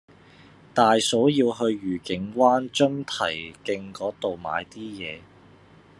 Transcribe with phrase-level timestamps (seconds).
[0.73, 5.19] 大嫂要去愉景灣津堤徑嗰度買啲嘢